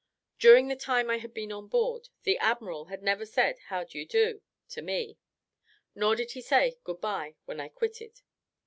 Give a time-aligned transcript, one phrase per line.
[0.39, 3.99] During the time I had been on board, the admiral had never said, "How do
[3.99, 5.19] ye do?" to me
[5.93, 8.21] nor did he say, "Good bye," when I quitted.